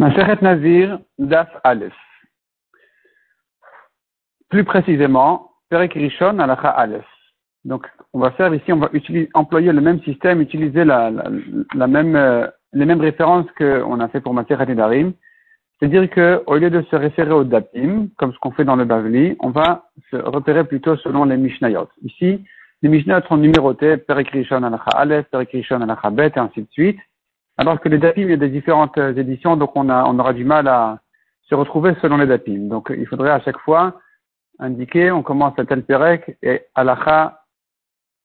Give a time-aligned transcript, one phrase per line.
[0.00, 1.92] Nazir, Daf Aleph.
[4.48, 7.04] Plus précisément, Perek Rishon, Alacha Aleph.
[7.64, 8.88] Donc, on va faire ici, on va
[9.34, 11.10] employer le même système, utiliser la,
[11.86, 15.12] même, euh, les mêmes références qu'on a fait pour Maseret Nedarim.
[15.78, 18.86] C'est-à-dire que, au lieu de se référer au Dapim, comme ce qu'on fait dans le
[18.86, 21.88] Bavli, on va se repérer plutôt selon les Mishnayot.
[22.02, 22.42] Ici,
[22.82, 26.68] les Mishnayot sont numérotés, Perek Rishon, Alacha Aleph, Perek Rishon, Alacha Bet, et ainsi de
[26.70, 26.98] suite.
[27.60, 30.18] Alors que les dapim, il y a des différentes euh, éditions, donc on, a, on
[30.18, 30.98] aura du mal à
[31.42, 32.68] se retrouver selon les dapim.
[32.68, 34.00] Donc il faudrait à chaque fois
[34.58, 37.42] indiquer, on commence à tel perek et alacha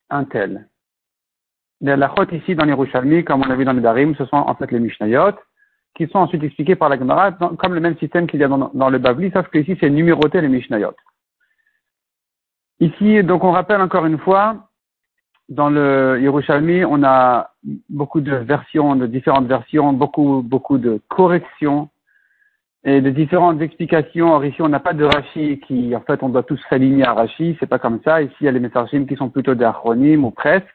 [0.09, 0.69] un tel.
[1.81, 4.55] Les alachot ici dans les comme on l'a vu dans les darim, ce sont en
[4.55, 5.35] fait les mishnayot,
[5.97, 8.89] qui sont ensuite expliqués par la Gemara, comme le même système qu'il y a dans,
[8.89, 10.95] le Bavli, sauf que ici c'est numéroté les mishnayot.
[12.79, 14.69] Ici, donc on rappelle encore une fois,
[15.49, 16.21] dans le
[16.87, 17.51] on a
[17.89, 21.89] beaucoup de versions, de différentes versions, beaucoup, beaucoup de corrections
[22.83, 24.33] et de différentes explications.
[24.33, 27.13] Or ici, on n'a pas de Rashi qui, en fait, on doit tous s'aligner à
[27.13, 27.57] Rashi.
[27.59, 28.21] C'est pas comme ça.
[28.21, 30.65] Ici, il y a les messages qui sont plutôt des ou presque.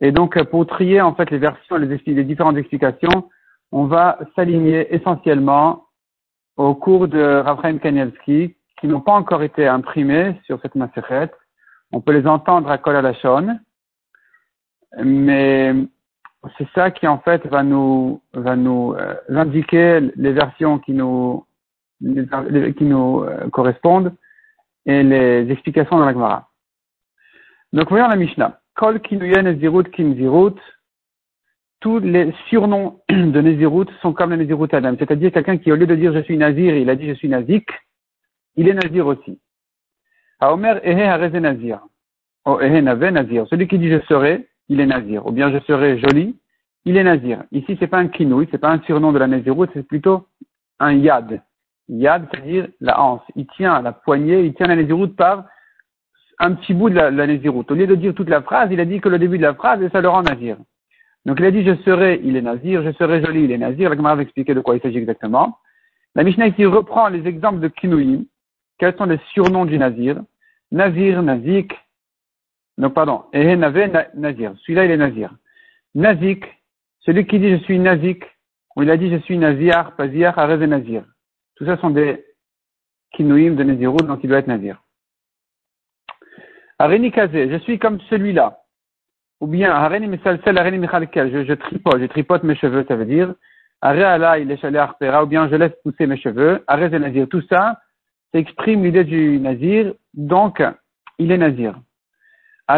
[0.00, 3.30] Et donc, pour trier, en fait, les versions, les, différentes explications,
[3.70, 5.84] on va s'aligner essentiellement
[6.56, 11.32] au cours de Raphaël Kanielski, qui n'ont pas encore été imprimés sur cette macérette
[11.92, 13.58] on peut les entendre à Kol Alashon,
[14.98, 15.74] mais
[16.58, 21.46] c'est ça qui en fait va nous va nous euh, indiquer les versions qui nous
[22.00, 24.12] qui nous euh, correspondent
[24.86, 26.48] et les explications dans la Gemara.
[27.72, 28.58] Donc voyons la Mishnah.
[28.74, 30.58] Kol kinuyen ezirut kinzirut.
[31.80, 34.94] Tous les surnoms de Nezirut sont comme le Nezirut Adam.
[34.98, 37.28] C'est-à-dire quelqu'un qui, au lieu de dire je suis Nazir, il a dit je suis
[37.28, 37.68] Nazik,
[38.56, 39.40] il est Nazir aussi.
[40.40, 41.80] Omer Ehe Nazir.
[42.44, 43.46] Oh, Ehe Nave Nazir.
[43.48, 45.26] Celui qui dit je serai, il est Nazir.
[45.26, 46.36] Ou bien je serai joli,
[46.84, 47.44] il est Nazir.
[47.52, 50.26] Ici, c'est pas un kinouï, c'est pas un surnom de la Naziroute, c'est plutôt
[50.80, 51.42] un yad.
[51.88, 53.22] Yad, c'est-à-dire la hanse.
[53.36, 55.44] Il tient la poignée, il tient la Naziroute par
[56.38, 58.84] un petit bout de la, la Au lieu de dire toute la phrase, il a
[58.84, 60.56] dit que le début de la phrase et ça le rend Nazir.
[61.24, 63.90] Donc il a dit je serai, il est Nazir, je serai joli, il est Nazir.
[63.90, 65.58] La Gemara va expliquer de quoi il s'agit exactement.
[66.14, 68.24] La Mishnah ici reprend les exemples de kinouïm.
[68.78, 70.20] Quels sont les surnoms du Nazir?
[70.72, 71.72] Nazir, Nazik.
[72.78, 73.24] Non, pardon.
[73.32, 74.54] Nazir.
[74.62, 75.34] Celui-là, il est Nazir.
[75.94, 76.44] Nazik.
[77.00, 78.24] Celui qui dit je suis Nazik.
[78.76, 81.04] Ou il a dit je suis Nazir, Pazir, Arez et Nazir.
[81.56, 82.24] Tout ça sont des
[83.12, 84.82] kinouim de Nazirou, donc il doit être Nazir.
[86.78, 87.50] Areni Kazé.
[87.50, 88.58] Je suis comme celui-là.
[89.40, 91.46] Ou bien, Areni Misalsel, Areni Michalkel.
[91.46, 93.34] Je, tripote, je tripote mes cheveux, ça veut dire.
[93.80, 96.64] Are il est Arpera, ou bien je laisse pousser mes cheveux.
[96.66, 97.28] Arez et Nazir.
[97.28, 97.80] Tout ça,
[98.32, 100.62] ça exprime l'idée du Nazir, donc
[101.18, 101.78] il est Nazir.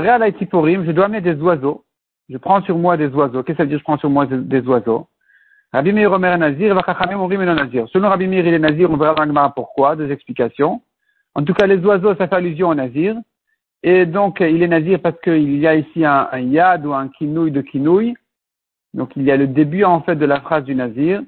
[0.03, 1.85] Je dois amener des oiseaux.
[2.29, 3.43] Je prends sur moi des oiseaux.
[3.43, 5.09] Qu'est-ce que ça veut dire je prends sur moi des oiseaux?
[5.73, 7.89] Rabbi Meir Omer Nazir, Nazir.
[7.89, 10.81] Selon Rabbi Meir, il est Nazir, on verra dans pourquoi, deux explications.
[11.35, 13.17] En tout cas, les oiseaux, ça fait allusion au Nazir.
[13.83, 17.09] Et donc, il est Nazir parce qu'il y a ici un, un, yad ou un
[17.09, 18.15] kinouille de kinouille.
[18.95, 21.23] Donc, il y a le début, en fait, de la phrase du Nazir.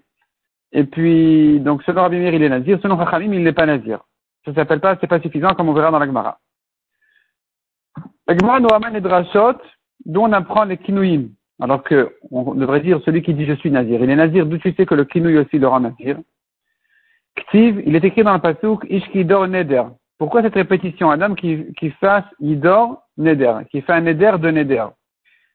[0.73, 2.79] Et puis, donc, selon Rabbi Meir, il est Nazir.
[2.81, 4.05] Selon Chachamim, il n'est pas Nazir.
[4.45, 6.39] Ça s'appelle pas, c'est pas suffisant comme on verra dans la Gemara.
[10.05, 11.29] Dont on apprend les kinouim.
[11.61, 14.03] Alors que, on devrait dire celui qui dit je suis nazir.
[14.03, 16.19] Il est nazir, d'où tu sais que le kinouï aussi le rend nazir?
[17.35, 19.85] Ktiv, il est écrit dans le pasouk, ishkidor neder.
[20.19, 21.11] Pourquoi cette répétition?
[21.11, 24.87] Un homme qui, qui fasse idor neder, qui fait un neder de neder.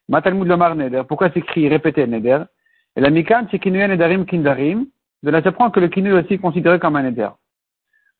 [0.08, 1.02] Matalmud lomar neder.
[1.06, 2.44] Pourquoi s'écrit répéter neder?
[2.96, 4.86] Et la mikan, c'est kinouya nedarim kindarim.
[5.22, 7.30] De là, j'apprends que le kinouï aussi est considéré comme un neder.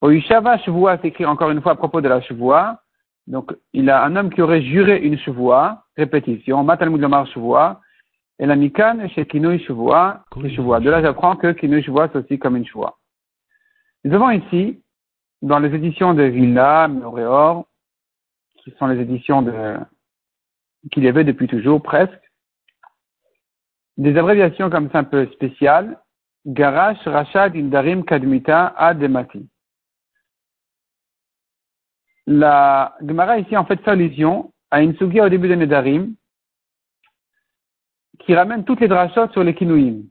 [0.03, 2.82] Oishava Shvoa s'écrit encore une fois à propos de la Shvoa.
[3.27, 7.81] Donc, il a un homme qui aurait juré une Shvoa, répétition, Matalmud Lomar Shvoa,
[8.39, 12.57] et la Mikan chez Kinui Shvoa, De là, j'apprends que Kinui Shvoa, c'est aussi comme
[12.57, 12.99] une Shvoa.
[14.05, 14.83] Nous avons ici,
[15.43, 17.67] dans les éditions de Villa, Méoréor,
[18.59, 19.77] qui sont les éditions de,
[20.91, 22.13] qu'il y avait depuis toujours, presque,
[23.97, 25.99] des abréviations comme ça un peu spéciales,
[26.45, 29.49] Garash Rashad Indarim Kadmita Ademati
[32.27, 36.15] la Gemara ici en fait fait allusion à une sugia au début de Nedarim
[38.21, 40.03] qui ramène toutes les drachot sur les kinouim.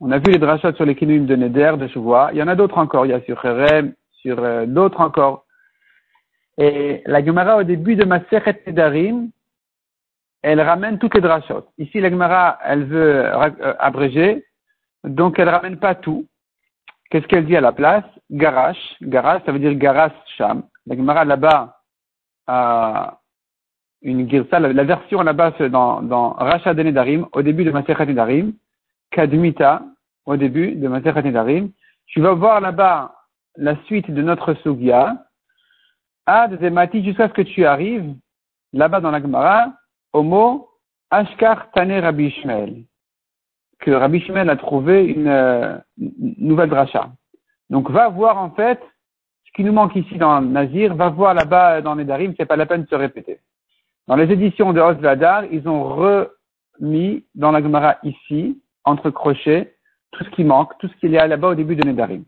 [0.00, 2.30] On a vu les drachot sur les kinouim de Neder, de Shuvoa.
[2.32, 3.04] Il y en a d'autres encore.
[3.04, 5.44] Il y a sur Kherem, sur euh, d'autres encore.
[6.56, 9.30] Et la Gemara au début de Masechet Nedarim,
[10.42, 11.66] elle ramène toutes les drachot.
[11.78, 14.44] Ici, la Gemara, elle veut euh, abréger,
[15.04, 16.26] donc elle ramène pas tout.
[17.10, 18.04] Qu'est-ce qu'elle dit à la place?
[18.30, 18.96] Garash.
[19.02, 20.62] Garash, ça veut dire Garas Sham.
[20.88, 21.78] La Gemara là-bas
[24.02, 28.54] une girsa, la, version là-bas dans, dans Racha Nedarim, au début de Masechet Nedarim,
[29.10, 29.82] Kadmita,
[30.24, 31.70] au début de Masechet Nedarim.
[32.06, 33.14] Tu vas voir là-bas
[33.56, 35.24] la suite de notre Sugia.
[36.26, 38.14] Ad Zemati jusqu'à ce que tu arrives
[38.72, 39.72] là-bas dans la Gemara
[40.12, 40.68] au mot
[41.10, 42.84] Ashkar Tane Rabbi Ishmael.
[43.80, 47.10] Que Rabbi Ishmael a trouvé une, euh, nouvelle dracha.
[47.70, 48.80] Donc va voir en fait
[49.48, 52.66] ce qui nous manque ici dans Nazir, va voir là-bas dans Nedarim, c'est pas la
[52.66, 53.40] peine de se répéter.
[54.06, 59.74] Dans les éditions de Osvadar, ils ont remis dans la Gemara ici, entre crochets,
[60.12, 62.24] tout ce qui manque, tout ce qu'il y a là-bas au début de Nedarim.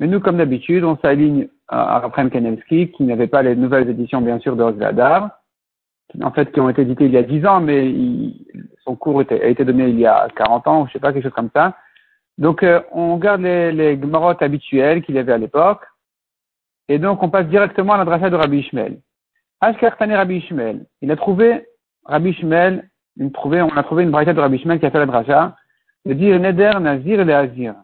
[0.00, 4.20] Mais nous, comme d'habitude, on s'aligne à Raphaël Kanevski, qui n'avait pas les nouvelles éditions,
[4.20, 5.30] bien sûr, de Osvadar,
[6.20, 7.92] en fait, qui ont été éditées il y a 10 ans, mais
[8.84, 11.24] son cours a été donné il y a 40 ans, ou je sais pas, quelque
[11.24, 11.76] chose comme ça.
[12.38, 13.98] Donc, euh, on garde les, les
[14.40, 15.82] habituelles qu'il y avait à l'époque,
[16.88, 18.98] et donc on passe directement à la dracha de Rabbi Ishmael.
[19.60, 20.86] Ashkar Rabbi Ishmael.
[21.00, 21.64] Il a trouvé
[22.04, 22.88] Rabbi Ishmael,
[23.20, 23.28] on
[23.76, 25.56] a trouvé une braïta de Rabbi Ishmael qui a fait la dracha,
[26.04, 27.74] de dire Neder, Nazir et Azir.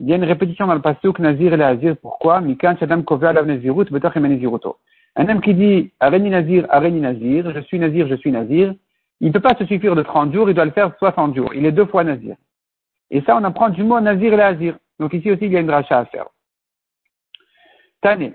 [0.00, 1.96] Il y a une répétition dans le pasuk Nazir et Azir.
[2.02, 2.40] Pourquoi?
[2.40, 4.78] Mikan Shadam Lav Nezirut, Betach Ziruto.
[5.14, 8.74] Un homme qui dit Areni Nazir, Areni Nazir, je suis Nazir, je suis Nazir,
[9.20, 11.54] il ne peut pas se suffire de 30 jours, il doit le faire 60 jours.
[11.54, 12.34] Il est deux fois Nazir.
[13.10, 14.76] Et ça, on apprend du mot Nazir et Azir.
[14.98, 16.26] Donc ici aussi, il y a une dracha à faire.
[18.02, 18.32] Tane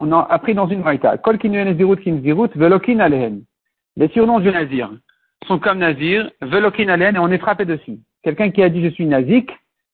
[0.00, 1.16] on a appris dans une braïta.
[1.16, 3.42] Velokin alehen.
[3.96, 4.90] Les surnoms du nazir
[5.46, 7.98] sont comme nazir, velokin alehen, et on est frappé dessus.
[8.22, 9.50] Quelqu'un qui a dit je suis nazik,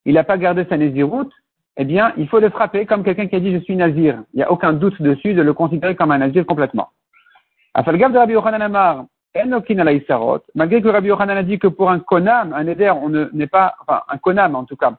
[0.06, 1.28] il n'a pas gardé sa nazirut,
[1.76, 4.22] eh bien, il faut le frapper comme quelqu'un qui a dit je suis nazir.
[4.32, 6.88] Il n'y a aucun doute dessus de le considérer comme un nazir complètement.
[7.74, 9.04] Afalgav de Rabbi Yochanan Amar,
[10.54, 13.74] malgré que Rabbi Yochanan a dit que pour un konam, un éder, on n'est pas,
[13.80, 14.94] enfin, un konam en tout cas,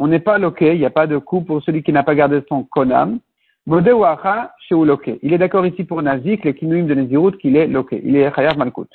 [0.00, 2.14] on n'est pas loqué, il n'y a pas de coup pour celui qui n'a pas
[2.14, 3.18] gardé son konam.
[3.66, 8.00] Il est d'accord ici pour Nazik, le kinouim de Nezirut, qu'il est loqué.
[8.02, 8.88] Il est Chayav Malkut.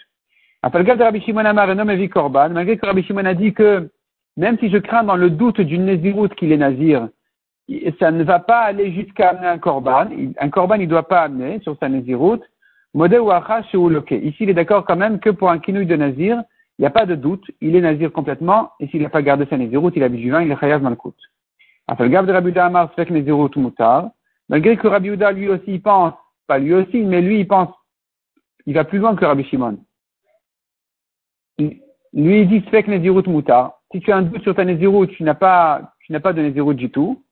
[0.64, 3.92] Après de Rabbi Shimon Amar et Nomevi Korban, malgré que Rabbi Shimon a dit que
[4.36, 7.08] même si je crains dans le doute d'une Nezirut qu'il est Nazir,
[8.00, 10.08] ça ne va pas aller jusqu'à amener un Korban.
[10.40, 12.42] Un Korban, il ne doit pas amener sur sa Nezirut.
[12.96, 16.42] Ici, il est d'accord quand même que pour un kinouï de Nazir,
[16.78, 19.46] il n'y a pas de doute, il est Nazir complètement, et s'il n'a pas gardé
[19.50, 21.14] sa Nezirut, il a du vin, il est Chayav Malkut.
[21.88, 24.10] Après, de Rabbi Amar, Svek Nezirut Mutar.
[24.50, 26.14] Malgré que Rabbi Uda, lui aussi, il pense,
[26.48, 27.70] pas lui aussi, mais lui, il pense,
[28.66, 29.78] il va plus loin que Rabbi Shimon.
[31.60, 31.82] Lui,
[32.14, 33.78] il dit Sfek Nezirut Muta.
[33.92, 36.42] Si tu as un doute sur ta Nezirut, tu n'as pas, tu n'as pas de
[36.42, 37.24] Nezirut du tout.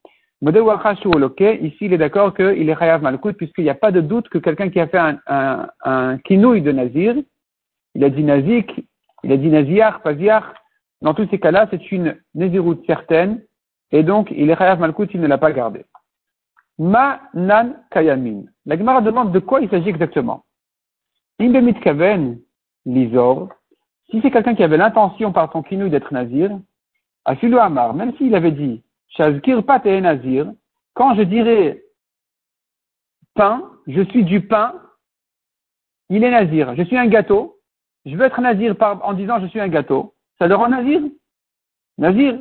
[0.41, 4.37] Ici, il est d'accord qu'il est Chayav Malkout, puisqu'il n'y a pas de doute que
[4.37, 5.19] quelqu'un qui a fait un,
[5.85, 7.15] un, de Nazir,
[7.95, 8.83] il a dit Nazik,
[9.23, 10.53] il a dit Naziar, Paziar.
[11.01, 13.41] Dans tous ces cas-là, c'est une Nezirut certaine,
[13.91, 15.85] et donc il est Chayav Malkout, il ne l'a pas gardé.
[16.77, 18.43] Ma nan kayamin.
[18.65, 20.43] La Gemara demande de quoi il s'agit exactement.
[21.39, 22.39] Imbemit kaven
[22.85, 23.49] lizor.
[24.09, 26.51] Si c'est quelqu'un qui avait l'intention par son kinou d'être nazir,
[27.25, 30.51] Afilu Amar, même s'il avait dit Shazkir pat nazir,
[30.93, 31.83] quand je dirais
[33.35, 34.75] pain, je suis du pain,
[36.09, 36.75] il est nazir.
[36.75, 37.57] Je suis un gâteau,
[38.05, 40.13] je veux être nazir en disant je suis un gâteau.
[40.39, 41.01] Ça le rend nazir?
[41.97, 42.39] Nazir.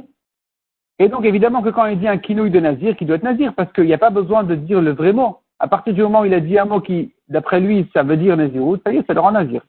[0.98, 3.54] Et donc, évidemment que quand il dit un kinouille de Nazir, qui doit être Nazir,
[3.54, 5.38] parce qu'il n'y a pas besoin de dire le vrai mot.
[5.58, 8.16] À partir du moment où il a dit un mot qui, d'après lui, ça veut
[8.16, 9.62] dire Nazirut, ça y est, ça le rend Nazir.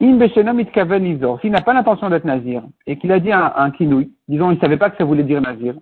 [0.00, 4.54] S'il n'a pas l'intention d'être Nazir, et qu'il a dit un, un kinouille, disons, il
[4.54, 5.74] ne savait pas que ça voulait dire Nazir,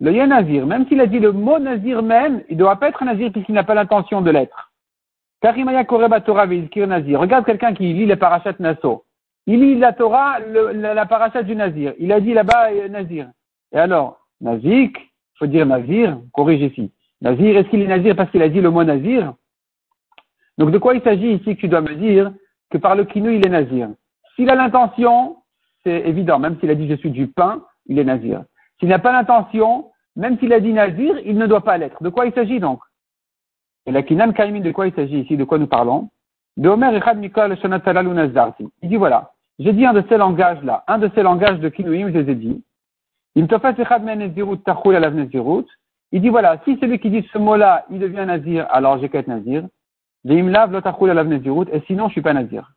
[0.00, 2.90] le yé Nazir, même s'il a dit le mot Nazir même, il ne doit pas
[2.90, 4.71] être Nazir puisqu'il n'a pas l'intention de l'être.
[5.42, 7.18] Karimaya Koreba Torah Nazir.
[7.18, 9.04] Regarde quelqu'un qui lit les parachats Nassau.
[9.46, 11.94] Il lit la Torah, la, la paracha du Nazir.
[11.98, 13.28] Il a dit là-bas euh, Nazir.
[13.72, 16.92] Et alors, Nazik, il faut dire Nazir, corrige ici.
[17.20, 19.34] Nazir, est-ce qu'il est Nazir parce qu'il a dit le mot Nazir?
[20.58, 22.32] Donc de quoi il s'agit ici que tu dois me dire
[22.70, 23.88] que par le kinou il est Nazir?
[24.36, 25.38] S'il a l'intention,
[25.82, 28.44] c'est évident, même s'il a dit je suis du pain, il est Nazir.
[28.78, 32.00] S'il n'a pas l'intention, même s'il a dit Nazir, il ne doit pas l'être.
[32.00, 32.80] De quoi il s'agit donc?
[33.86, 36.08] Et la Kinan Kaimin, de quoi il s'agit ici De quoi nous parlons?
[36.56, 36.92] De Omer
[38.82, 42.12] Il dit voilà, j'ai dit un de ces langages-là, un de ces langages de Kinouim,
[42.12, 42.62] je les ai dit.
[43.34, 43.46] Il
[46.20, 49.28] dit voilà, si celui qui dit ce mot-là, il devient nazir, alors j'ai qu'à être
[49.28, 49.64] nazir.
[50.24, 50.42] Et
[51.86, 52.70] sinon, je suis pas nazir.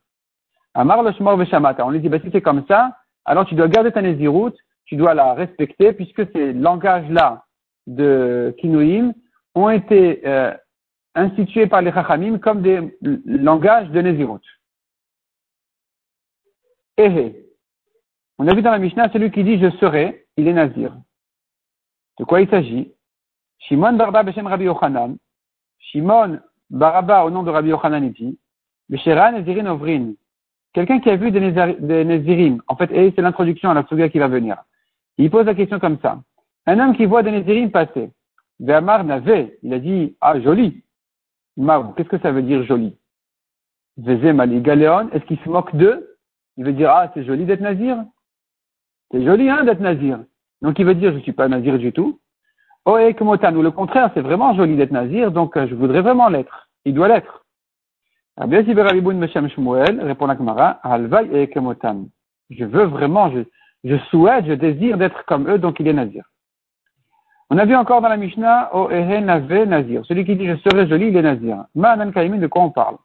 [0.74, 4.02] Amar le On lui dit, bah, si c'est comme ça, alors tu dois garder ta
[4.02, 4.54] nazirut,
[4.86, 7.44] tu dois la respecter, puisque ces langages-là
[7.88, 9.14] de Kinouim
[9.54, 10.54] ont été euh,
[11.16, 14.42] institués par les Chachamim comme des langages de Nézirut.
[16.98, 17.36] Ehe.
[18.38, 20.96] On a vu dans la Mishnah celui qui dit je serai, il est Nazir.
[22.20, 22.92] De quoi il s'agit?
[23.60, 25.18] Shimon Barba Beshem Rabbi Yochanan.
[25.80, 28.40] Shimon Baraba au nom de Rabbi Yochanan il dit
[28.90, 30.14] Besheran Nazirin Ovrin.
[30.74, 34.28] Quelqu'un qui a vu des, Nézirim, en fait, c'est l'introduction à la Suga qui va
[34.28, 34.62] venir.
[35.18, 36.22] Il pose la question comme ça.
[36.66, 38.12] Un homme qui voit des Nézirim passer,
[38.60, 40.84] Véamar n'avait, il a dit, ah, joli.
[41.58, 42.98] Qu'est-ce que ça veut dire joli?
[43.98, 46.18] Vézé Mali Galéon, est-ce qu'il se moque d'eux?
[46.58, 48.04] Il veut dire, ah, c'est joli d'être nazir?
[49.12, 50.20] C'est joli, hein, d'être nazir.
[50.62, 52.20] Donc il veut dire, je suis pas nazir du tout.
[52.86, 56.30] Oh, et ou le contraire, c'est vraiment joli d'être nazir, donc euh, je voudrais vraiment
[56.30, 56.70] l'être.
[56.86, 57.46] Il doit l'être.
[58.38, 60.36] Shmuel répond la
[62.50, 63.40] Je veux vraiment, je,
[63.84, 66.26] je souhaite, je désire d'être comme eux, donc il est nazir.
[67.50, 70.04] On a vu encore dans la Mishnah, oh, ehe nave nazir.
[70.06, 71.66] Celui qui dit je serai joli, il est nazir.
[71.76, 72.98] Ma'anan kaimin, de quoi on parle?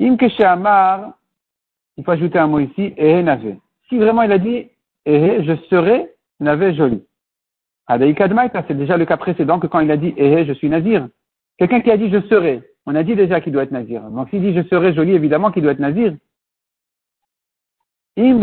[0.00, 1.12] Im amar,
[1.96, 3.56] il faut ajouter un mot ici, ehe nave.
[3.88, 4.68] Si vraiment il a dit,
[5.06, 7.02] ehe, je serai, nave joli.
[7.88, 11.08] C'est déjà le cas précédent que quand il a dit Eh, je suis nazir.
[11.58, 14.02] Quelqu'un qui a dit je serai, on a dit déjà qu'il doit être nazir.
[14.02, 16.14] Donc s'il dit je serai joli, évidemment qu'il doit être nazir.
[18.16, 18.40] Im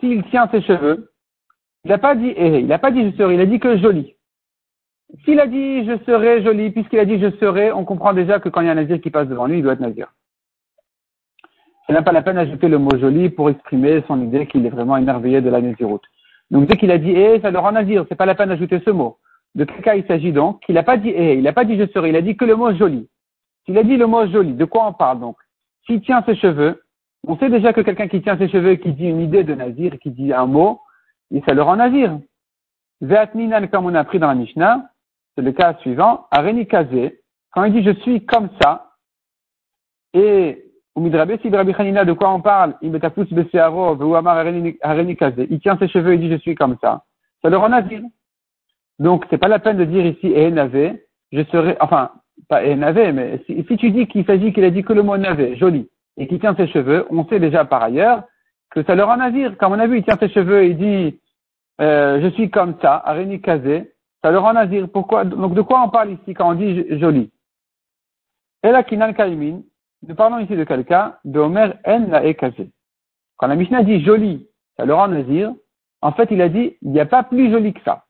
[0.00, 1.10] s'il tient ses cheveux,
[1.88, 3.78] il n'a pas dit eh, il n'a pas dit je serai, il a dit que
[3.78, 4.14] joli.
[5.24, 8.50] S'il a dit je serai joli, puisqu'il a dit je serai, on comprend déjà que
[8.50, 10.12] quand il y a un nazir qui passe devant lui, il doit être nazir.
[11.88, 14.68] Il n'a pas la peine d'ajouter le mot joli pour exprimer son idée qu'il est
[14.68, 16.04] vraiment émerveillé de la naziroute.
[16.50, 18.82] Donc dès qu'il a dit eh, ça le rend nazir, c'est pas la peine d'ajouter
[18.84, 19.16] ce mot.
[19.54, 20.60] De quel cas il s'agit donc?
[20.68, 22.44] Il n'a pas dit eh, il n'a pas dit je serai, il a dit que
[22.44, 23.08] le mot joli.
[23.64, 25.38] S'il a dit le mot joli, de quoi on parle donc?
[25.86, 26.82] S'il tient ses cheveux,
[27.26, 29.98] on sait déjà que quelqu'un qui tient ses cheveux qui dit une idée de nazir,
[30.00, 30.80] qui dit un mot,
[31.32, 32.18] et ça le rend nazir.
[33.00, 34.90] Ve'atminan, comme on a appris dans la Mishnah,
[35.34, 38.88] c'est le cas suivant, Areni quand il dit je suis comme ça,
[40.12, 42.74] et de quoi on parle?
[42.82, 42.90] Il
[45.60, 47.04] tient ses cheveux et dit je suis comme ça.
[47.42, 48.02] Ça le rend nazir.
[48.98, 52.10] Donc c'est pas la peine de dire ici eh navé, je serai, enfin
[52.48, 55.16] pas eh navé, mais si, tu dis qu'il s'agit qu'il a dit que le mot
[55.16, 58.24] navé, joli, et qu'il tient ses cheveux, on sait déjà par ailleurs
[58.70, 59.56] que ça le rend nazir.
[59.58, 61.20] Comme on a vu, il tient ses cheveux et il dit
[61.80, 64.88] euh, je suis comme ça, areni kazé, ça le rend nazir.
[64.92, 67.30] Pourquoi Donc de quoi on parle ici quand on dit joli?
[68.64, 69.60] Et là, kinan kaimin,
[70.06, 72.70] nous parlons ici de quelqu'un d'Omer en la ekazé.
[73.36, 75.52] Quand la Mishnah dit joli, ça le rend nazir,
[76.00, 78.04] en fait, il a dit, il n'y a pas plus joli que ça.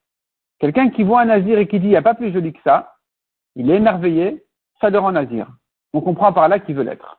[0.58, 2.60] Quelqu'un qui voit un nazir et qui dit, il n'y a pas plus joli que
[2.62, 2.94] ça,
[3.56, 4.44] il est émerveillé,
[4.80, 5.48] ça le rend nazir.
[5.92, 7.17] On comprend par là qu'il veut l'être.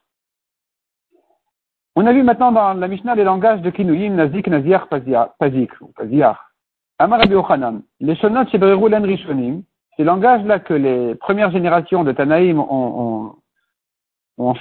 [2.01, 5.87] On a vu maintenant dans la Mishnah les langages de Kinuyim, Nazik, Nazir, Pazik, ou
[5.87, 6.49] Paziar.
[6.97, 7.81] Amar Ochanan.
[7.99, 9.63] Les Shonot Shebereru Len Rishonim,
[9.97, 13.35] ces langages-là que les premières générations de Tanaïm ont,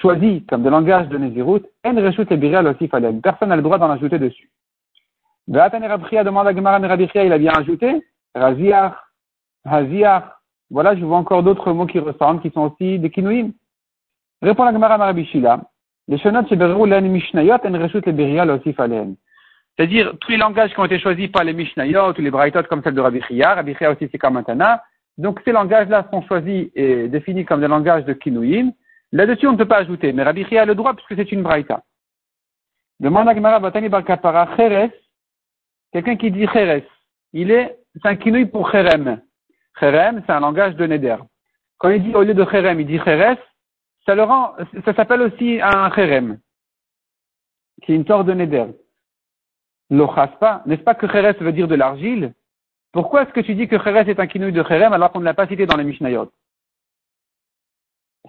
[0.00, 2.88] choisi comme des langages de Nézirut, en reshut et aussi
[3.22, 4.50] Personne n'a le droit d'en ajouter dessus.
[5.46, 8.04] Ve'atan Rabchia demande à Gemara Rabichia, il a bien ajouté,
[8.34, 8.94] Raziach,
[9.64, 10.24] Haziach.
[10.72, 13.52] Voilà, je vois encore d'autres mots qui ressemblent, qui sont aussi des kinouim.
[14.42, 15.60] Répond la Gemara Marabishila,
[16.08, 19.14] les mishnayot en reshut le
[19.76, 22.82] C'est-à-dire, tous les langages qui ont été choisis par les Mishnayot ou les Braithot comme
[22.82, 24.82] celle de Rabbi Chia, Rabbi Chia aussi c'est comme un Tana.
[25.18, 28.72] Donc ces langages-là sont choisis et définis comme des langages de Kinouim.
[29.12, 31.42] Là-dessus, on ne peut pas ajouter, mais Rabbi Chia a le droit puisque c'est une
[31.42, 31.82] braïta.
[33.00, 34.90] Demande à Batani Barkapara Cheres,
[35.92, 36.82] quelqu'un qui dit Cheres,
[37.32, 39.20] il est, c'est un kinouï pour Cherem.
[39.78, 41.16] Cherem, c'est un langage de Neder.
[41.78, 43.38] Quand il dit au lieu de Cherem, il dit Cheres,
[44.16, 46.38] ça ça s'appelle aussi un Cherem,
[47.82, 48.66] qui est une tort de Neder.
[49.90, 52.34] pas, n'est-ce pas que Cheres veut dire de l'argile?
[52.92, 55.24] Pourquoi est-ce que tu dis que Cheres est un kinouï de Cherem alors qu'on ne
[55.24, 56.32] l'a pas cité dans les Mishnayot?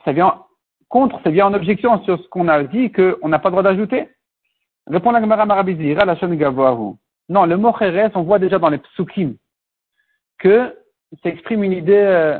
[0.03, 0.43] Ça vient
[0.89, 3.63] contre, c'est bien en objection sur ce qu'on a dit qu'on n'a pas le droit
[3.63, 4.09] d'ajouter
[4.87, 6.17] Répond la Gemara Marabizira, la
[7.29, 9.35] Non, le mot Cheres, on voit déjà dans les psukim
[10.39, 10.75] que
[11.23, 12.39] ça exprime une idée euh,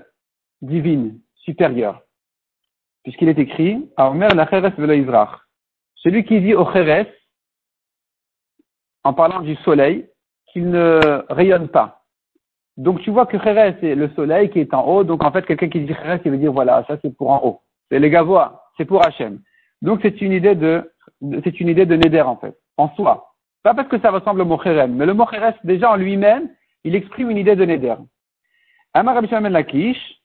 [0.61, 2.01] divine, supérieure.
[3.09, 4.47] Puisqu'il est écrit, la
[5.95, 7.07] Celui qui dit au Cheres,
[9.03, 10.07] en parlant du soleil,
[10.45, 12.03] qu'il ne rayonne pas.
[12.77, 15.43] Donc tu vois que Cheres, c'est le soleil qui est en haut, donc en fait
[15.47, 17.61] quelqu'un qui dit Cheres, il veut dire voilà, ça c'est pour en haut.
[17.89, 19.39] C'est les gavois, c'est pour Hachem.
[19.81, 20.93] Donc c'est une idée de,
[21.43, 23.33] c'est une idée de Neder en fait, en soi.
[23.63, 25.25] Pas parce que ça ressemble au mot mais le mot
[25.63, 26.47] déjà en lui-même,
[26.83, 27.95] il exprime une idée de Neder.
[28.93, 30.18] Amar Rabbi Lakish,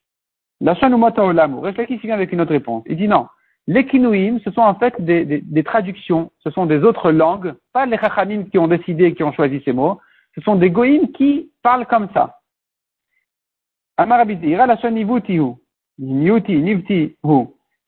[0.61, 1.62] Olamu.
[1.76, 2.84] Lakish vient avec une autre réponse.
[2.87, 3.26] Il dit non.
[3.66, 7.96] Les Kinouim, ce sont en fait des, traductions, ce sont des autres langues, pas les
[7.96, 9.99] Chachamim qui ont décidé, qui ont choisi ces mots,
[10.34, 12.40] ce sont des Goïm qui parlent comme ça.
[13.96, 14.02] C'est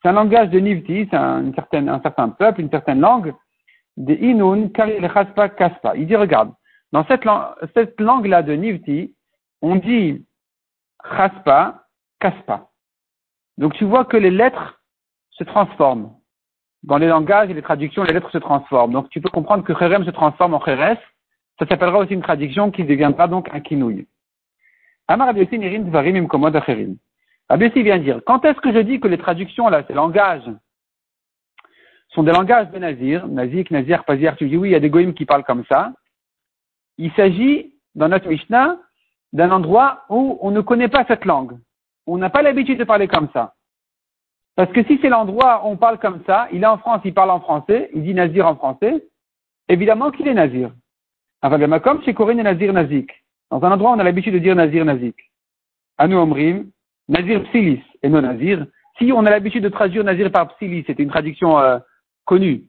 [0.09, 3.35] un langage de Nivti, c'est un, certain, un certain peuple, une certaine langue,
[3.97, 4.71] de Inun.
[5.97, 6.53] Il dit, regarde,
[6.93, 7.25] dans cette,
[7.75, 9.15] cette langue-là de Nivti,
[9.61, 10.25] on dit
[11.17, 11.86] Chaspa,
[12.21, 12.69] Kaspa.
[13.59, 14.81] Donc tu vois que les lettres
[15.31, 16.13] se transforment.
[16.83, 18.93] dans les langages et les traductions, les lettres se transforment.
[18.93, 20.99] Donc tu peux comprendre que Kherem se transforme en Kheres.
[21.59, 24.07] Ça s'appellera aussi une traduction qui deviendra donc un kinouï.
[25.09, 26.97] Amar Dvarim Acherim.
[27.51, 30.51] vient dire, quand est-ce que je dis que les traductions là, ces langages,
[32.11, 34.91] sont des langages de Nazir, Nazik, Nazir, Pazir, tu dis oui, il y a des
[34.91, 35.93] goïms qui parlent comme ça.
[36.99, 38.79] Il s'agit, dans notre Mishnah,
[39.33, 41.59] d'un endroit où on ne connaît pas cette langue.
[42.07, 43.55] On n'a pas l'habitude de parler comme ça.
[44.57, 47.13] Parce que si c'est l'endroit où on parle comme ça, il est en France, il
[47.13, 49.05] parle en français, il dit Nazir en français,
[49.69, 50.71] évidemment qu'il est Nazir.
[51.83, 53.11] comme chez Corinne et Nazir Nazik.
[53.51, 55.17] Dans un endroit on a l'habitude de dire Nazir Nazik.
[55.99, 56.71] Anu Omrim,
[57.09, 58.67] Nazir Psilis et non Nazir.
[58.99, 61.79] Si on a l'habitude de traduire Nazir par Psilis, c'est une traduction euh,
[62.25, 62.65] connue,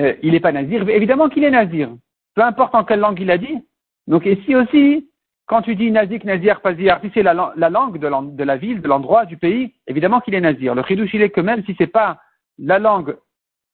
[0.00, 1.90] euh, il n'est pas Nazir, évidemment qu'il est Nazir.
[2.34, 3.58] Peu importe en quelle langue il a dit.
[4.06, 5.08] Donc ici aussi,
[5.52, 9.26] quand tu dis Nazik, Nazir, Pazir, si c'est la, langue de, la ville, de l'endroit,
[9.26, 10.74] du pays, évidemment qu'il est Nazir.
[10.74, 12.22] Le chidouch, il est que même si c'est pas
[12.56, 13.18] la langue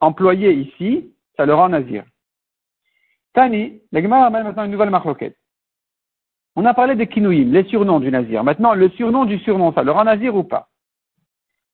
[0.00, 2.02] employée ici, ça le rend Nazir.
[3.32, 5.36] Tani, la Gemara amène maintenant une nouvelle marloquette.
[6.56, 8.42] On a parlé des kinouim, les surnoms du Nazir.
[8.42, 10.70] Maintenant, le surnom du surnom, ça le rend Nazir ou pas?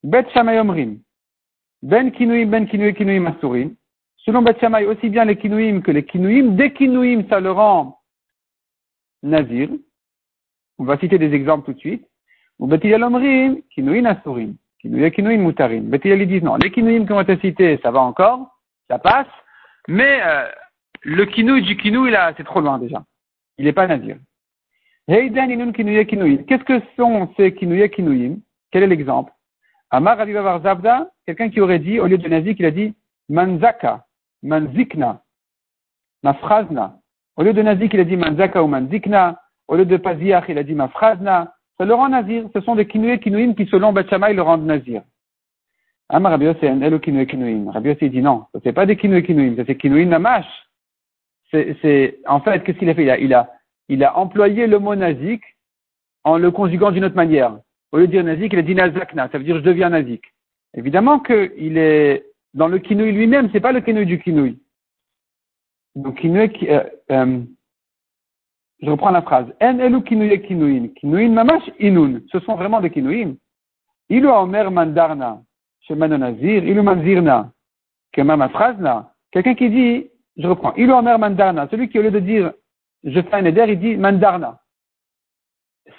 [0.02, 0.98] Bet Shamayomrim.
[1.82, 3.74] Ben kinouim, ben kinouim, kinouim asurim.
[4.18, 8.02] Selon Bet Shamay, aussi bien les kinouim que les kinouim, des kinouim, ça le rend
[9.22, 9.70] Nazir.
[10.78, 12.06] On va citer des exemples tout de suite.
[12.58, 14.54] Ou Betilal Omrim, Kinouin Asurim.
[14.80, 15.84] Kinouin Mutarim.
[15.90, 16.56] Betilal disent non.
[16.56, 19.26] Les Kinouim qui ont été cités, ça va encore, ça passe.
[19.88, 20.48] Mais euh,
[21.02, 23.02] le Kinouï du Kinouï, là, c'est trop loin déjà.
[23.58, 24.18] Il n'est pas Kinouim.
[26.46, 28.38] Qu'est-ce que sont ces Kinouya Kinouim
[28.70, 29.32] Quel est l'exemple?
[29.90, 32.94] Amar Avivavar Zabda, quelqu'un qui aurait dit, au lieu de Nazir, il a dit
[33.28, 34.04] Manzaka,
[34.42, 35.22] Manzikna,
[36.22, 36.98] Mafrazna.
[37.36, 39.40] Au lieu de Nazik, il a dit Manzaka ou Manzikna.
[39.68, 41.54] Au lieu de Paziach, il a dit Mafrazna.
[41.78, 42.44] Ça le rend Nazir.
[42.54, 45.02] Ce sont des Kinoué Kinouim qui, selon Bachamay, le rendent Nazir.
[46.08, 47.70] Ama Rabbi Yossi, Elo Kinoué Kinouim.
[47.70, 50.46] Rabbi Yossi dit non, ce n'est pas des Kinoué Kinouim, c'est Kinouim Namash.
[51.50, 53.04] C'est, en fait, qu'est-ce qu'il a fait?
[53.22, 53.48] Il a,
[53.88, 55.42] il a, employé le mot Nazik
[56.24, 57.56] en le conjuguant d'une autre manière.
[57.92, 60.24] Au lieu de dire Nazik, il a dit Nazakna, ça veut dire je deviens Nazik.
[60.74, 64.58] Évidemment qu'il est dans le Kinouï lui-même, c'est pas le Kinouï du Kinouï.
[65.94, 66.20] Donc,
[68.84, 69.46] je reprends la phrase.
[69.60, 70.88] En elu kinuye kinuin.
[70.88, 72.20] Kinuin mamash inun.
[72.30, 73.36] Ce sont vraiment des kinuim.
[74.08, 75.40] Ilu omer mandarna.
[75.80, 76.64] Shemano nazir.
[76.64, 77.50] Ilu manzirna.
[78.12, 79.12] Kemama phrasna.
[79.32, 80.74] Quelqu'un qui dit, je reprends.
[80.76, 81.68] Ilu mandarna.
[81.70, 82.52] Celui qui, au lieu de dire,
[83.04, 84.60] je fais un éder, il dit mandarna.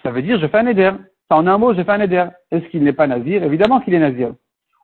[0.04, 0.92] Ça veut dire, je fais un éder.
[1.30, 2.26] En un mot, je fais un éder.
[2.52, 3.44] Est-ce qu'il n'est pas nazir?
[3.44, 4.34] Évidemment qu'il est nazir.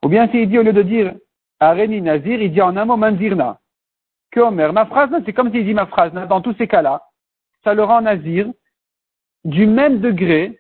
[0.04, 1.14] Ou bien s'il dit, au lieu de dire,
[1.60, 3.60] areni nazir, il dit en un mot manzirna
[4.32, 4.74] que Omer.
[4.74, 6.14] Ma phrase, c'est comme s'il dit ma phrase.
[6.14, 7.02] Dans tous ces cas-là,
[7.64, 8.48] ça le rend nazir
[9.44, 10.60] du même degré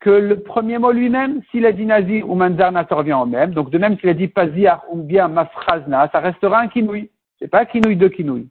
[0.00, 3.52] que le premier mot lui-même, s'il a dit nazir ou manzarna, ça revient au même.
[3.52, 7.10] Donc de même s'il a dit pazia ou bien ma phrasna, ça restera un kinouï.
[7.38, 8.48] C'est pas kinouï de kinouï.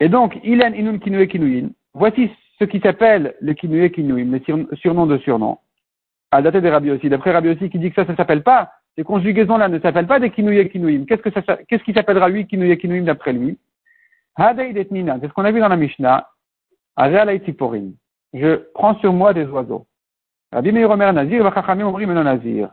[0.00, 1.70] Et donc, ilen inun kinouï kinouïn.
[1.94, 5.58] Voici ce qui s'appelle le kinouï kinouïn, le surnom de surnom.
[6.30, 7.08] À date des Rabbi.
[7.08, 10.30] D'après Rabbi qui dit que ça, ça s'appelle pas ces conjugaisons-là ne s'appellent pas des
[10.30, 11.04] kinouye kinouim.
[11.06, 11.22] Qu'est-ce
[11.68, 13.58] qu'est-ce qui s'appellera lui kinouye kinouim d'après lui?
[14.36, 16.28] C'est ce qu'on a vu dans la Mishnah.
[16.96, 19.86] Je prends sur moi des oiseaux.
[20.52, 22.70] Rabbi Meir Omer Nazir, Nazir.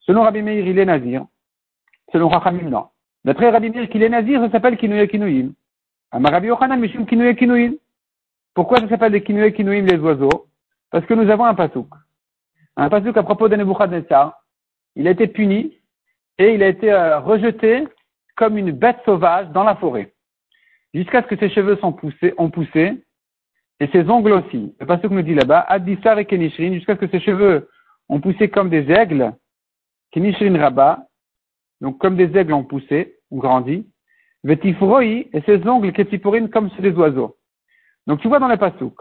[0.00, 1.24] Selon Rabbi Meir, il est Nazir.
[2.12, 2.88] Selon Chachamim, non.
[3.24, 5.52] D'après Rabbi Meir, qu'il est Nazir, ça s'appelle kinouye kinouim.
[6.12, 7.74] Ama Rabbi Yochanan, Mishum kinouye kinouim.
[8.54, 10.48] Pourquoi ça s'appelle des kinouye kinouim les oiseaux?
[10.90, 11.88] Parce que nous avons un pasouk.
[12.76, 14.40] Un pasouk à propos de Nebuchadnezzar
[14.96, 15.78] il a été puni
[16.38, 17.86] et il a été euh, rejeté
[18.36, 20.12] comme une bête sauvage dans la forêt.
[20.94, 23.04] Jusqu'à ce que ses cheveux sont poussés, ont poussé
[23.78, 24.74] et ses ongles aussi.
[24.78, 25.60] C'est pas ce que nous dit là-bas.
[25.60, 27.68] Addisar et Kenishrin, jusqu'à ce que ses cheveux
[28.08, 29.32] ont poussé comme des aigles.
[30.10, 31.06] Kenishrin Rabba,
[31.80, 33.86] donc comme des aigles ont poussé, ont grandi.
[34.42, 37.36] Vetifroi et ses ongles Ketipurin comme ceux des oiseaux.
[38.06, 38.96] Donc tu vois dans le pasouk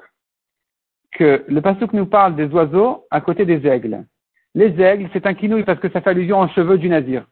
[1.12, 4.06] que le pasouk nous parle des oiseaux à côté des aigles.
[4.54, 7.26] Les aigles, c'est un kinouï parce que ça fait allusion aux cheveux du nazir.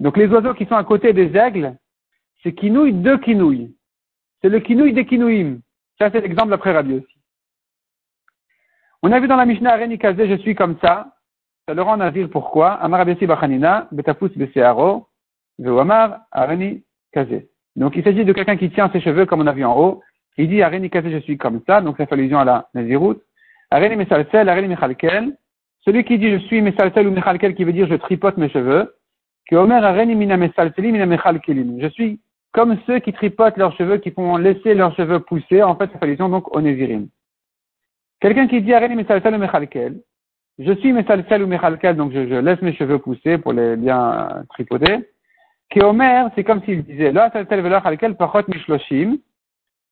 [0.00, 1.76] Donc les oiseaux qui sont à côté des aigles,
[2.46, 3.74] c'est kinouï de kinouï.
[4.40, 5.62] C'est le kinouï des kinouïm.
[5.98, 7.18] Ça, c'est l'exemple d'après Rabbi aussi.
[9.02, 11.12] On a vu dans la Mishnah Areni Kazé, je suis comme ça.
[11.66, 12.74] Ça le rend nazir pourquoi?
[12.74, 15.08] Amar Abesi Bachanina, Betafus Besearo,
[15.58, 17.48] Ve'amar Areni Kazé.
[17.74, 20.00] Donc il s'agit de quelqu'un qui tient ses cheveux comme on a vu en haut.
[20.38, 21.80] Il dit Areni Kazé, je suis comme ça.
[21.80, 23.24] Donc ça fait allusion à la naziroute.
[23.72, 25.36] Areni Mesalsel, Areni Mechalkel.
[25.80, 28.94] Celui qui dit je suis mesalsel ou mechalkel, qui veut dire je tripote mes cheveux,
[29.48, 32.20] que Omer areni mina mina Je suis
[32.52, 35.98] comme ceux qui tripotent leurs cheveux, qui font laisser leurs cheveux pousser, en fait, ça
[35.98, 36.60] fait allusion donc au.
[38.20, 40.00] Quelqu'un qui dit areni mesalsel ou mechalkel,
[40.58, 45.10] je suis mesalsel ou mechalkel, donc je, laisse mes cheveux pousser pour les bien tripoter.
[45.76, 49.18] Omer, c'est comme s'il disait, là, pachot mishloshim,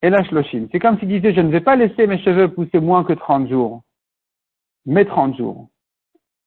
[0.04, 0.68] et la shloshim.
[0.70, 3.48] C'est comme s'il disait, je ne vais pas laisser mes cheveux pousser moins que 30
[3.48, 3.82] jours,
[4.84, 5.68] mais 30 jours.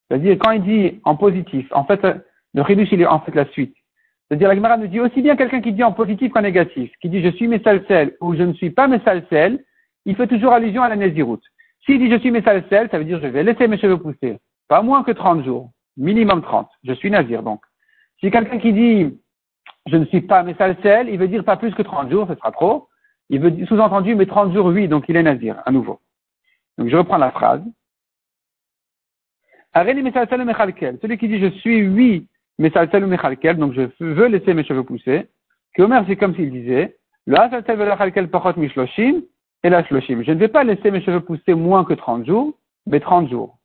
[0.07, 2.01] C'est-à-dire, quand il dit en positif, en fait,
[2.53, 3.75] le chidush, il est en fait la suite.
[4.27, 7.09] C'est-à-dire, la Gemara nous dit aussi bien quelqu'un qui dit en positif qu'en négatif, qui
[7.09, 9.63] dit je suis mesalsel ou je ne suis pas mesalsel,
[10.05, 11.43] il fait toujours allusion à la Néziroute.
[11.85, 14.39] S'il dit je suis mesalsel, ça veut dire je vais laisser mes cheveux pousser.
[14.67, 15.71] Pas moins que 30 jours.
[15.95, 16.69] Minimum 30.
[16.83, 17.61] Je suis nazir donc.
[18.19, 19.17] Si quelqu'un qui dit
[19.87, 22.51] je ne suis pas mesalsel, il veut dire pas plus que 30 jours, ce sera
[22.51, 22.89] trop.
[23.29, 25.99] Il veut sous-entendu, mais 30 jours, oui, donc il est nazir, à nouveau.
[26.77, 27.63] Donc je reprends la phrase.
[29.73, 34.83] Celui qui dit je suis oui, mesalsel ou mechalkel, donc je veux laisser mes cheveux
[34.83, 35.27] pousser.
[35.75, 37.63] Que c'est comme s'il disait, le asal
[38.29, 39.21] pachot mishloshim,
[39.63, 40.23] et la shloshim.
[40.23, 43.57] Je ne vais pas laisser mes cheveux pousser moins que 30 jours, mais 30 jours.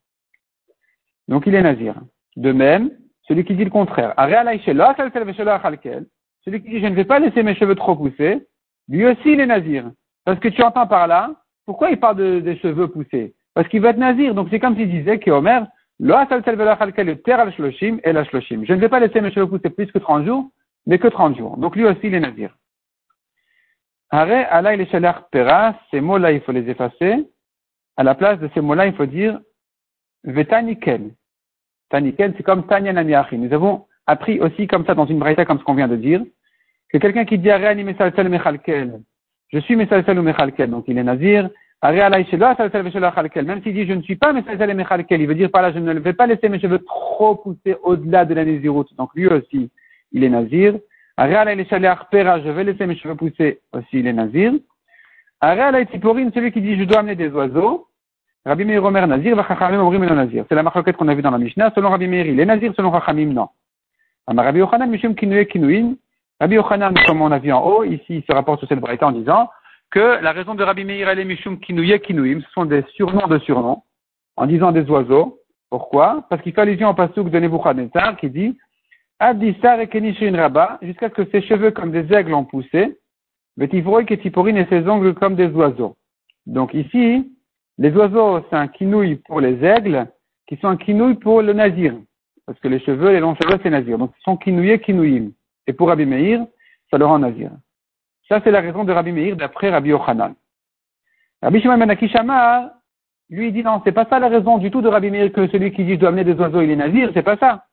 [1.29, 1.95] Donc il est nazir.
[2.37, 2.91] De même,
[3.29, 4.15] celui qui dit le contraire,
[6.45, 8.47] celui qui dit je ne vais pas laisser mes cheveux trop pousser,
[8.89, 9.91] lui aussi il est nazir.
[10.25, 11.31] Parce que tu entends par là,
[11.67, 13.35] pourquoi il parle de, des cheveux poussés?
[13.55, 14.35] Parce qu'il va être nazir.
[14.35, 15.31] Donc c'est comme s'il disait que
[16.03, 16.09] je
[18.75, 20.51] ne vais pas laisser mes cheveux pousser plus que 30 jours,
[20.85, 21.57] mais que 30 jours.
[21.59, 22.57] Donc lui aussi il est nazir.
[24.11, 27.25] Ces mots-là, il faut les effacer.
[27.97, 29.39] À la place de ces mots-là, il faut dire
[30.25, 31.13] Vetanikel.
[31.89, 33.39] Tanikel, c'est comme Tanya Namiachi.
[33.39, 36.21] Nous avons appris aussi comme ça dans une braïta, comme ce qu'on vient de dire,
[36.89, 39.01] que quelqu'un qui dit Areani Mesalsel Mechalkel,
[39.53, 41.49] je suis Mesalsel ou Mechalkel, donc il est nazir.
[41.83, 45.79] Même s'il dit je ne suis pas Mesalsel et il veut dire par là je
[45.79, 48.95] ne vais pas laisser mes cheveux trop pousser au-delà de la nésiroute.
[48.97, 49.69] Donc lui aussi,
[50.13, 50.75] il est nazir
[51.19, 54.55] je vais laisser mes cheveux pousser aussi les nazirs.
[55.43, 57.89] celui qui dit je dois amener des oiseaux.
[58.45, 60.45] Rabbi Meir Omer Nazir, Chachamim Omrim Nazir.
[60.49, 61.71] C'est la marquette qu'on a vue dans la Mishnah.
[61.77, 63.49] Selon Rabbi Meir, il est Nazir, selon Chachamim, non.
[64.27, 65.95] Rabbi Yochanan, Mishum Kinoué Kinouin.
[66.41, 69.07] Rabbi Yochanan, comme on a vu en haut, ici, il se rapporte sur cette braïta
[69.07, 69.49] en disant
[69.93, 72.41] que la raison de Rabbi Meir, est Mishum Kinouye Kinouim.
[72.41, 73.83] Ce sont des surnoms de surnoms.
[74.37, 75.39] En disant des oiseaux.
[75.71, 76.27] Pourquoi?
[76.29, 78.59] Parce qu'il fait allusion au pasouk de Nebuchadnezzar qui dit
[79.19, 82.99] Adissar et Kenishin Rabba, jusqu'à ce que ses cheveux comme des aigles ont poussé,
[83.57, 85.97] Vetivroy Ketiporine et ses ongles comme des oiseaux.
[86.47, 87.33] Donc ici,
[87.79, 90.07] les oiseaux, c'est un kinouille pour les aigles,
[90.49, 91.95] qui sont un kinouille pour le nazir.
[92.47, 93.97] Parce que les cheveux, les longs cheveux, c'est nazir.
[93.99, 95.33] Donc ils sont kinouillés, kinouïm.
[95.67, 96.45] Et pour Rabbi Meir,
[96.91, 97.51] ça le rend nazir.
[98.29, 100.35] Ça, c'est la raison de Rabbi Meir d'après Rabbi Yochanan.
[101.43, 102.71] Rabbi Shimon Ben
[103.31, 105.73] lui, dit non, c'est pas ça la raison du tout de Rabbi Meir que celui
[105.73, 107.65] qui dit je dois amener des oiseaux, il est nazir, c'est pas ça.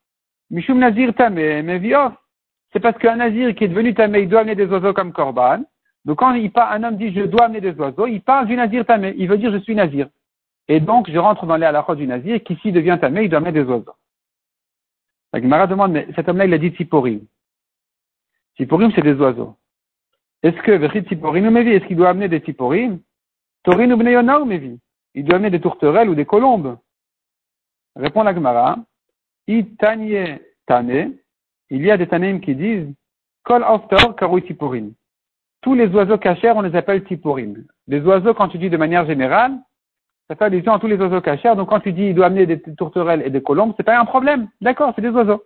[0.49, 1.79] Mishum Nazir Tamé, mais
[2.71, 5.63] C'est parce qu'un Nazir qui est devenu Tamé, il doit amener des oiseaux comme Korban.
[6.05, 8.85] Donc quand il un homme dit je dois amener des oiseaux, il parle du Nazir
[8.85, 9.13] Tamé.
[9.17, 10.07] Il veut dire je suis Nazir.
[10.67, 13.39] Et donc je rentre dans les halachot du Nazir qui s'il devient Tamé, il doit
[13.39, 13.93] amener des oiseaux.
[15.33, 17.21] La demande, mais cet homme-là, il a dit Tiporim.
[18.55, 19.55] Tiporim, c'est des oiseaux.
[20.43, 22.99] Est-ce que Tiporim est-ce qu'il doit amener des Tiporim
[23.63, 24.79] Torin ou Mevi
[25.13, 26.77] Il doit amener des tourterelles ou des colombes.
[27.95, 28.77] Répond la Gemara,
[29.47, 29.65] il
[31.71, 32.93] y a des Tanem qui disent
[33.43, 34.93] Kol Oftor Karui Tipurim.
[35.61, 37.65] Tous les oiseaux cachers, on les appelle Tipurim.
[37.87, 39.59] Les oiseaux, quand tu dis de manière générale,
[40.29, 41.55] ça fait allusion à tous les oiseaux cachers.
[41.55, 44.05] Donc quand tu dis il doit amener des tourterelles et des colombes, c'est pas un
[44.05, 44.47] problème.
[44.61, 45.43] D'accord, c'est des oiseaux.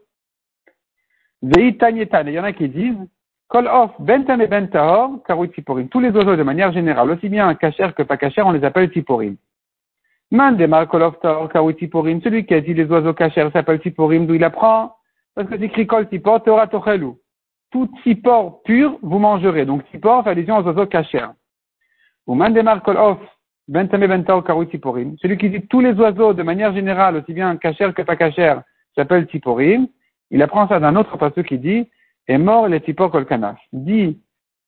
[1.41, 3.07] Il y en a qui disent
[3.53, 5.87] Kol Of Bentam et Bentahor Karui Tipurim.
[5.87, 8.89] Tous les oiseaux de manière générale, aussi bien cachers que pas cachers, on les appelle
[8.89, 9.35] Tipurim.
[10.31, 14.43] Mandemar Koloftor Kawi Tiporim, celui qui a dit les oiseaux cachers s'appelle Tiporim, d'où il
[14.43, 14.95] apprend?
[15.35, 17.11] Parce que c'est écrit Kol Tipor, Torah Tochelu.
[17.71, 19.65] Tout Tipor pur, vous mangerez.
[19.65, 21.29] Donc Tipor fait allusion aux oiseaux cachers.
[22.25, 23.19] Ou Mandemar Kolof,
[23.67, 27.55] Bentame Bentor Kawi Tiporim, celui qui dit tous les oiseaux de manière générale, aussi bien
[27.57, 28.61] cachers que pas cachers,
[28.95, 29.85] s'appelle Tiporim.
[30.31, 31.87] Il apprend ça d'un autre passage qui dit
[32.27, 33.11] est mort les Tipor.
[33.71, 34.21] Dit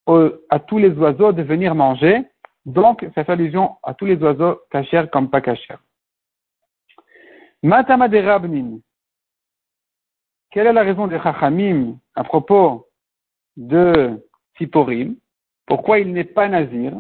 [0.08, 2.26] à tous les oiseaux de venir manger
[2.66, 5.78] donc, ça fait allusion à tous les oiseaux cachers comme pas cachers.
[7.62, 8.82] Matama de.
[10.50, 12.88] Quelle est la raison de Chachamim à propos
[13.56, 14.24] de
[14.58, 15.16] Tiporim
[15.68, 16.94] Pourquoi il n'est pas nazir?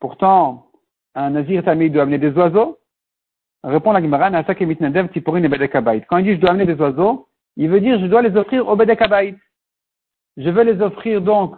[0.00, 0.70] Pourtant,
[1.14, 2.78] un nazir tamid doit amener des oiseaux
[3.64, 6.00] Répond la Gemara, et et.
[6.08, 7.27] Quand il dit je dois amener des oiseaux,
[7.58, 9.34] il veut dire je dois les offrir au Bedekabait.
[10.36, 11.56] Je veux les offrir donc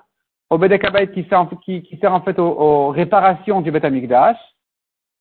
[0.49, 3.83] au Bedekabait qui qui, sert en fait aux, réparations du Bet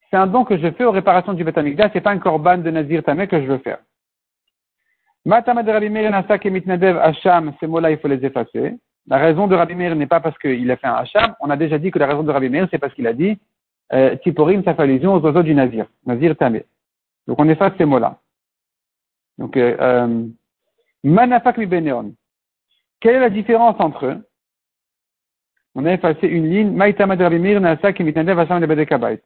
[0.09, 2.57] c'est un don que je fais aux réparations du Bet ce c'est pas un korban
[2.57, 3.79] de Nazir Tamé que je veux faire.
[5.25, 8.75] Matama de Rabbi Meir Nasak et Mitnadev Hacham, ces mots-là, il faut les effacer.
[9.05, 11.35] La raison de Rabbi Meir n'est pas parce qu'il a fait un Hacham.
[11.41, 13.37] On a déjà dit que la raison de Rabbi Meir, c'est parce qu'il a dit
[13.91, 16.65] euh, Tiporim, ça fait allusion aux oiseaux du Nazir, Nazir Tamé.
[17.27, 18.17] Donc on efface ces mots-là.
[19.39, 20.25] Donc, euh, euh,
[21.03, 22.15] manafak mi.
[22.99, 24.27] Quelle est la différence entre eux?
[25.75, 26.71] On a effacé une ligne.
[26.71, 29.21] Maïtama de Rabbi Meir nasa ki mitnadev Hashem de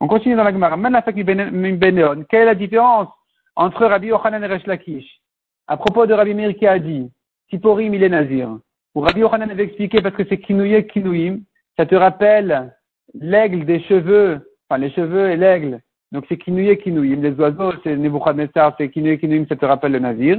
[0.00, 0.76] On continue dans la Gemara.
[0.76, 1.24] Manafak mi.
[1.24, 3.08] Quelle est la différence
[3.56, 5.20] entre Rabbi Yochanan et Resh Lakish?
[5.66, 7.10] À propos de Rabbi Meir qui a dit,
[7.50, 8.58] Tiporim il est nazir.
[8.94, 11.40] Ou Rabbi Yochanan avait expliqué parce que c'est kinouye kinouim.
[11.76, 12.74] Ça te rappelle
[13.14, 15.80] l'aigle des cheveux, enfin les cheveux et l'aigle
[16.12, 17.20] donc c'est Kinouye Kinouim.
[17.20, 20.38] Les oiseaux, c'est Nebuchadnezzar, c'est Kinouye Kinouim, ça te rappelle le Nazir.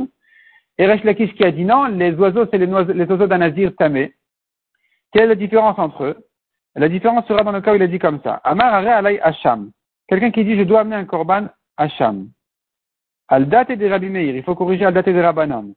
[0.80, 4.15] Et Resh Lakish qui a dit non, les oiseaux, c'est les, oiseaux d'un Nazir tamé.
[5.12, 6.18] Quelle est la différence entre eux?
[6.76, 8.36] La différence sera dans le cas où il a dit comme ça.
[8.46, 9.72] Amar Alay Hacham.
[10.08, 12.30] Quelqu'un qui dit je dois amener un korban Hacham.
[13.28, 15.74] Al date des Rabbi Meir, il faut corriger al date des Rabbanan.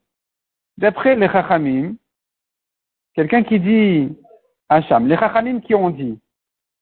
[0.77, 1.95] D'après les Chachamim,
[3.13, 4.17] quelqu'un qui dit
[4.69, 6.17] Hacham, les Chachamim qui ont dit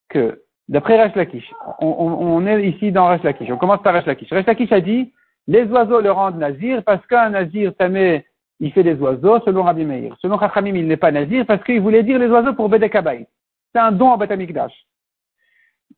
[0.08, 3.50] que D'après Resh Lakish, on, on, est ici dans Resh Lakish.
[3.52, 4.32] On commence par Resh Lakish.
[4.32, 5.12] Resh Lakish a dit,
[5.52, 8.26] les oiseaux le rendent nazir parce qu'un nazir tamé,
[8.62, 10.16] il fait des oiseaux selon Rabbi Meir.
[10.22, 13.28] Selon Chachamim, il n'est pas nazir parce qu'il voulait dire les oiseaux pour Bedekabay.
[13.74, 14.72] C'est un don à Batamikdash.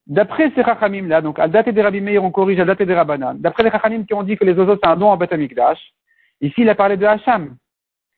[0.07, 2.95] D'après ces Chachamim là, donc à date des Rabbi Meir, on corrige à date des
[2.95, 3.35] Rabbanan.
[3.37, 5.79] D'après les Chachamim qui ont dit que les oiseaux c'est un don à Batamikdash,
[6.41, 7.55] ici il a parlé de Hacham.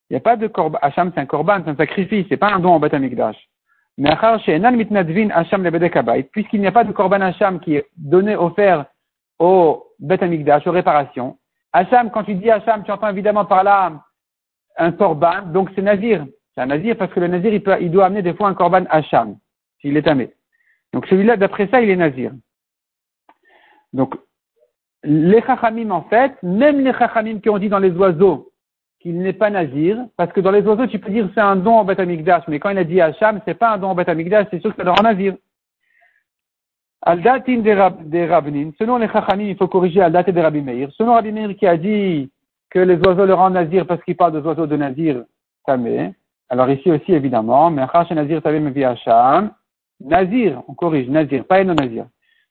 [0.09, 0.79] Il n'y a pas de korban.
[0.81, 3.35] Hacham c'est un korban, c'est un sacrifice, c'est pas un don en Batamikdash.
[6.31, 8.85] Puisqu'il n'y a pas de korban Hacham qui est donné, offert
[9.39, 11.37] au Bet Amikdash, aux réparations.
[11.73, 13.91] Hacham, quand tu dis Hacham, tu entends évidemment par là
[14.77, 16.25] un korban, donc c'est Nazir.
[16.53, 19.37] C'est un Nazir parce que le Nazir, il, doit amener des fois un korban Hacham,
[19.81, 20.33] s'il est amé.
[20.93, 22.31] Donc celui-là, d'après ça, il est Nazir.
[23.93, 24.15] Donc,
[25.03, 28.51] les Chachamim, en fait, même les Chachamim qui ont dit dans les oiseaux,
[29.05, 31.75] qu'il n'est pas nazir, parce que dans les oiseaux, tu peux dire c'est un don
[31.75, 34.09] en Beth mais quand il a dit Hacham, c'est pas un don en Beth
[34.49, 35.35] c'est sûr que ça le rend nazir.
[37.07, 40.89] Al-Datin des Rabnin, selon les Chachamim, il faut corriger Al-Datin des Rabbi Meir.
[40.93, 42.31] Selon Rabbi Meir qui a dit
[42.71, 45.23] que les oiseaux le rendent nazir parce qu'il parle des oiseaux de nazir,
[45.67, 46.15] tamé.
[46.49, 49.51] Alors ici aussi, évidemment, mais Nazir tamé me Hacham.
[50.03, 52.07] Nazir, on corrige, nazir, pas non nazir.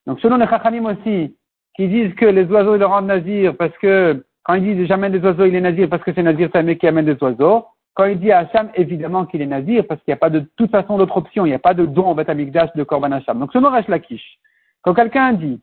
[0.07, 1.37] Donc selon les Chachamim aussi,
[1.75, 5.27] qui disent que les oiseaux le rendent nazir parce que quand il dit j'amène des
[5.27, 7.65] oiseaux, il est nazir parce que c'est nazir Tamé qui amène des oiseaux.
[7.95, 10.71] Quand il dit à évidemment qu'il est nazir parce qu'il n'y a pas de, toute
[10.71, 11.47] façon d'autre option.
[11.47, 13.39] Il n'y a pas de don en Betamikdash de Korban Hacham.
[13.39, 14.39] Donc selon Resh Lakish,
[14.83, 15.61] quand quelqu'un dit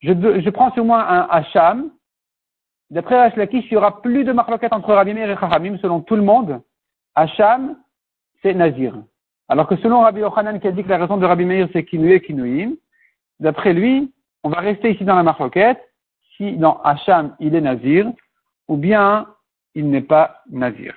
[0.00, 1.90] je, prends sur moi un Hacham,
[2.90, 6.14] d'après Resh il y aura plus de marloquette entre Rabbi Meir et Chachamim selon tout
[6.14, 6.60] le monde.
[7.16, 7.76] Hacham,
[8.42, 8.94] c'est nazir.
[9.48, 11.84] Alors que selon Rabbi Yochanan qui a dit que la raison de Rabbi Meir c'est
[11.84, 12.74] Kinoué Kinouim,
[13.40, 15.80] d'après lui, on va rester ici dans la marloquette
[16.36, 18.10] si dans Hacham il est nazir,
[18.68, 19.26] ou bien
[19.74, 20.94] il n'est pas nazir.